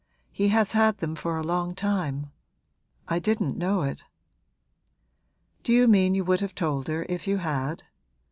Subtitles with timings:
[0.31, 2.31] He has had them for a long time;
[3.07, 4.03] I didn't know it.'
[5.61, 7.83] 'Do you mean you would have told her if you had?